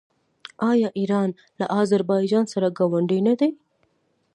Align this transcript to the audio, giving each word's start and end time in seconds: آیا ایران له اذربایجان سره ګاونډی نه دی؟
آیا 0.71 0.89
ایران 0.99 1.29
له 1.59 1.65
اذربایجان 1.79 2.45
سره 2.53 2.67
ګاونډی 2.77 3.19
نه 3.27 3.33
دی؟ 3.39 3.49